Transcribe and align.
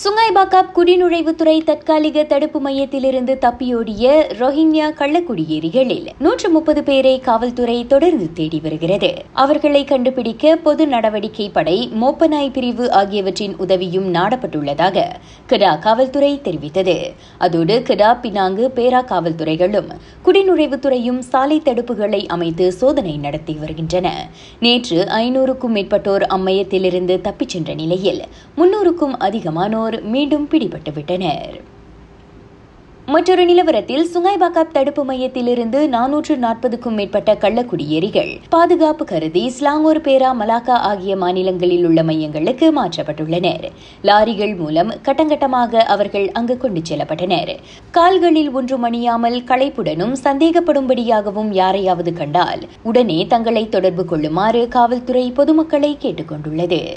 சுங்கைபாக்காப் 0.00 0.70
குடிநுழைவுத்துறை 0.74 1.64
தற்காலிக 1.64 2.22
தடுப்பு 2.24 2.60
மையத்திலிருந்து 2.60 3.38
தப்பியோடிய 3.40 4.04
ரோஹிங்யா 4.38 4.86
கள்ளக்குடியேறிகளில் 5.00 6.06
நூற்று 6.18 6.48
முப்பது 6.50 6.82
பேரை 6.82 7.20
காவல்துறை 7.20 7.86
தொடர்ந்து 7.86 8.32
தேடி 8.32 8.60
வருகிறது. 8.62 9.10
அவர்களை 9.32 9.84
கண்டுபிடிக்க 9.84 10.56
பொது 10.56 10.86
நடவடிக்கை 10.86 11.50
படை 11.50 11.90
மோப்பநாய் 12.00 12.52
பிரிவு 12.52 12.92
ஆகியவற்றின் 12.92 13.56
உதவியும் 13.56 14.14
நாடப்பட்டுள்ளதாக 14.14 15.04
கிடா 15.46 15.74
காவல்துறை 15.76 16.40
தெரிவித்தது. 16.44 16.96
அதோடு 17.38 17.82
கிடா 17.82 18.18
பினாங்கு 18.22 18.70
பேரா 18.74 19.02
காவல்துறைகளும் 19.04 19.90
குடிநுழைவுத்துறையும் 20.24 21.18
சாலை 21.18 21.60
தடுப்புகளை 21.64 22.26
அமைத்து 22.26 22.72
சோதனை 22.72 23.16
நடத்தி 23.18 23.52
வருகின்றன. 23.52 24.26
நேற்று 24.60 25.06
ஐநூறுக்கும் 25.10 25.76
மேற்பட்டோர் 25.78 26.26
அம்மையத்திலிருந்து 26.38 27.20
தப்பிச் 27.20 27.48
சென்ற 27.48 27.74
நிலையில் 27.74 28.22
முன்னூறுக்கும் 28.56 29.16
அதிகமானோர் 29.28 29.80
மீண்டும் 29.90 30.48
பிடிபட்டு 30.48 30.92
விட்டனர் 30.94 31.60
மற்றொரு 33.06 33.44
நிலவரத்தில் 33.44 34.08
சுங்கைபாக்காப் 34.14 34.72
தடுப்பு 34.72 35.04
மையத்திலிருந்து 35.04 35.88
நானூற்று 35.88 36.36
நாற்பதுக்கும் 36.36 36.94
மேற்பட்ட 36.94 37.34
கள்ளக்குடியேறிகள் 37.34 38.40
பாதுகாப்பு 38.48 39.04
கருதி 39.04 39.50
ஸ்லாங்கூர் 39.50 40.00
பேரா 40.00 40.30
மலாக்கா 40.40 40.74
ஆகிய 40.74 41.16
மாநிலங்களில் 41.16 41.84
உள்ள 41.84 42.02
மையங்களுக்கு 42.02 42.72
மாற்றப்பட்டுள்ளனர். 42.72 43.70
லாரிகள் 44.02 44.56
மூலம் 44.56 44.92
கட்டங்கட்டமாக 45.02 45.76
அவர்கள் 45.76 46.30
அங்கு 46.32 46.56
கொண்டு 46.56 46.80
செல்லப்பட்டனர். 46.80 47.56
கால்களில் 47.90 48.52
ஒன்றும் 48.52 48.84
அணியாமல் 48.84 49.44
களைப்புடனும் 49.44 50.16
சந்தேகப்படும்படியாகவும் 50.24 51.52
யாரையாவது 51.52 52.12
கண்டால் 52.12 52.62
உடனே 52.82 53.26
தங்களை 53.26 53.68
தொடர்பு 53.68 54.04
கொள்ளுமாறு 54.04 54.68
காவல்துறை 54.68 55.32
பொதுமக்களை 55.32 55.98
கேட்டுக்கொண்டுள்ளது. 56.02 56.96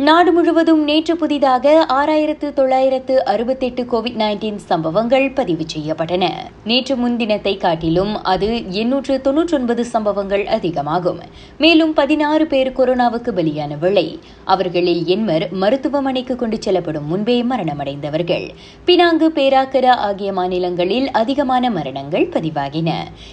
நாடு 0.00 0.32
முழுவதும் 0.32 0.82
நேற்று 0.84 1.16
புதிதாக 1.16 1.86
ஆறாயிரத்து 1.88 2.52
தொள்ளாயிரத்து 2.52 3.24
அறுபத்தெட்டு 3.24 3.82
கோவிட் 3.82 4.18
நைன்டீன் 4.18 4.56
சம்பவங்கள் 4.56 5.30
பதிவு 5.30 5.64
செய்யப்பட்டன. 5.74 6.28
நேற்று 6.64 6.94
முன்தினத்தை 6.96 7.58
காட்டிலும் 7.58 8.22
அது 8.22 8.70
எண்ணூற்று 8.70 9.20
தொன்னூற்றொன்பது 9.20 9.80
சம்பவங்கள் 9.80 10.46
அதிகமாகும். 10.46 11.18
மேலும் 11.58 11.92
பதினாறு 11.92 12.46
பேர் 12.46 12.72
கொரோனாவுக்கு 12.72 13.32
பலியான 13.32 13.78
வேளை. 13.78 14.18
அவர்களில் 14.44 15.04
எண்மர் 15.04 15.50
மருத்துவமனைக்கு 15.50 16.36
கொண்டு 16.36 16.62
செல்லப்படும் 16.62 17.06
முன்பே 17.06 17.42
மரணமடைந்தவர்கள். 17.42 18.48
பினாங்கு 18.86 19.28
பேராக்கரா 19.34 19.96
ஆகிய 19.96 20.32
மாநிலங்களில் 20.32 21.10
அதிகமான 21.10 21.70
மரணங்கள் 21.70 22.28
பதிவாகின. 22.28 22.92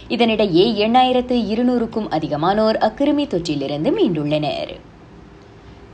இதனிடையே 0.10 0.68
எண்ணாயிரத்து 0.88 1.38
இருநூறுக்கும் 1.54 2.10
அதிகமானோர் 2.10 2.78
அக்கிருமி 2.80 3.28
தொற்றிலிருந்து 3.28 3.92
மீண்டுள்ளனர். 3.98 4.76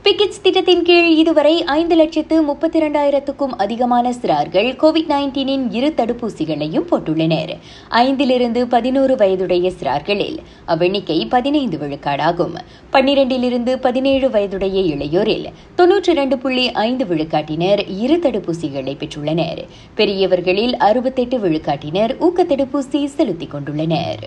பிகிட்ஸ் 0.06 0.40
திட்டத்தின் 0.42 0.82
கீழ் 0.82 1.10
இதுவரை 1.10 1.64
ஐந்து 1.64 1.94
லட்சத்து 1.94 2.42
முப்பத்தி 2.42 2.78
இரண்டாயிரத்துக்கும் 2.80 3.52
அதிகமான 3.64 4.12
சிறார்கள் 4.12 4.70
கோவிட் 4.80 5.10
நைன்டீனின் 5.12 5.66
இரு 5.70 5.88
தடுப்பூசிகளையும் 5.96 6.86
போட்டுள்ளனர். 6.90 7.52
ஐந்திலிருந்து 7.90 8.64
பதினோரு 8.64 9.16
வயதுடைய 9.16 9.70
சிறார்களில் 9.78 10.38
அவ்வெண்ணிக்கை 10.68 11.28
பதினைந்து 11.28 11.78
விழுக்காடாகும். 11.78 12.56
பன்னிரண்டிலிருந்து 12.92 13.74
பதினேழு 13.76 14.30
வயதுடைய 14.30 14.80
இளையோரில் 14.94 15.48
தொன்னூற்றி 15.78 16.08
இரண்டு 16.08 16.38
புள்ளி 16.38 16.72
ஐந்து 16.72 17.04
விழுக்காட்டினர் 17.04 17.84
இரு 17.98 18.18
தடுப்பூசிகளை 18.22 18.96
பெற்றுள்ளனர். 18.96 19.64
பெரியவர்களில் 19.94 20.76
அறுபத்தெட்டு 20.90 21.38
விழுக்காட்டினர் 21.38 22.14
ஊக்க 22.18 22.42
தடுப்பூசி 22.42 23.04
செலுத்திக் 23.04 23.54
கொண்டுள்ளனர். 23.54 24.24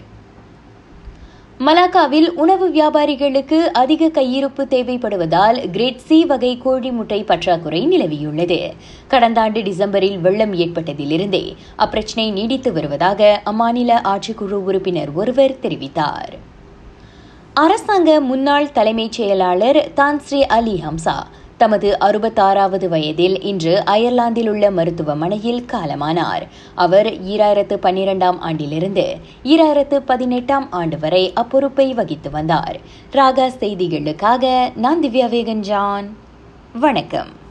மலாக்காவில் 1.59 2.27
உணவு 2.27 2.69
வியாபாரிகளுக்கு 2.69 3.65
அதிக 3.65 4.07
கையிருப்பு 4.07 4.63
தேவைப்படுவதால் 4.69 5.69
கிரேட் 5.71 5.97
சி 5.97 6.25
வகை 6.25 6.57
கோழி 6.57 6.91
முட்டை 6.91 7.23
பற்றாக்குறை 7.23 7.87
நிலவியுள்ளது. 7.87 8.73
கடந்த 9.07 9.41
ஆண்டு 9.41 9.61
டிசம்பரில் 9.61 10.19
வெள்ளம் 10.19 10.53
ஏற்பட்டதிலிருந்தே 10.53 11.55
அப்பிரச்சினை 11.77 12.31
நீடித்து 12.31 12.73
வருவதாக 12.73 13.41
அம்மாநில 13.45 13.99
ஆட்சிக்குழு 14.03 14.59
உறுப்பினர் 14.69 15.13
ஒருவர் 15.13 15.55
தெரிவித்தார். 15.61 16.33
அரசாங்க 17.53 18.19
முன்னாள் 18.19 18.71
தலைமைச் 18.71 19.11
செயலாளர் 19.11 19.91
தான்ஸ்ரீ 19.95 20.41
அலி 20.41 20.83
ஹம்சா 20.87 21.17
தமது 21.57 21.97
அறுபத்தாறாவது 21.99 22.87
வயதில் 22.87 23.41
இன்று 23.41 23.83
அயர்லாந்தில் 23.85 24.49
உள்ள 24.49 24.71
மருத்துவமனையில் 24.71 25.65
காலமானார். 25.71 26.47
அவர் 26.75 27.05
ஈராயிரத்து 27.05 27.77
பன்னிரெண்டாம் 27.83 28.39
ஆண்டிலிருந்து 28.39 29.17
ஈராயிரத்து 29.43 29.99
பதினெட்டாம் 30.05 30.71
ஆண்டு 30.71 30.99
வரை 30.99 31.33
அப்பொறுப்பை 31.33 31.93
வகித்து 31.93 32.31
வந்தார். 32.31 32.77
ராகா 33.11 33.47
செய்திகளுக்காக 33.59 34.71
நான் 34.75 35.01
திவ்யா 35.01 35.29
வேகன் 35.29 35.59
ஜான் 35.59 36.17
வணக்கம். 36.79 37.43